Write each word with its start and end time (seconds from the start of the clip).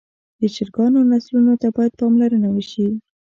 د 0.39 0.41
چرګانو 0.55 0.99
نسلونو 1.11 1.53
ته 1.61 1.67
باید 1.75 1.97
پاملرنه 1.99 2.49
وشي. 2.51 2.87